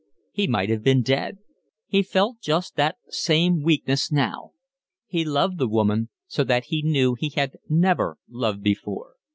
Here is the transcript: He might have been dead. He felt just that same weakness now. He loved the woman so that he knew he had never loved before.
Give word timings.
He 0.31 0.47
might 0.47 0.71
have 0.71 0.81
been 0.81 1.03
dead. 1.03 1.37
He 1.85 2.01
felt 2.01 2.39
just 2.41 2.75
that 2.75 2.95
same 3.09 3.61
weakness 3.61 4.11
now. 4.11 4.53
He 5.05 5.23
loved 5.23 5.59
the 5.59 5.67
woman 5.69 6.09
so 6.25 6.43
that 6.43 6.65
he 6.73 6.81
knew 6.81 7.13
he 7.13 7.29
had 7.29 7.57
never 7.69 8.17
loved 8.27 8.63
before. 8.63 9.13